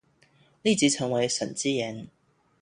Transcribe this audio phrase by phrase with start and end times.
[0.63, 2.07] 立即成為沈積岩